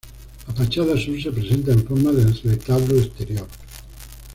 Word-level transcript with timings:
La 0.47 0.53
fachada 0.55 0.97
sur 0.97 1.21
se 1.21 1.29
presenta 1.31 1.73
en 1.73 1.85
forma 1.85 2.11
de 2.11 2.25
retablo 2.43 2.97
exterior. 2.97 3.45